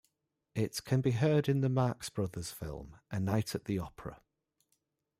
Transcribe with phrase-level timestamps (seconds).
[0.55, 4.19] It can be heard in the Marx Brothers film "A Night at the Opera".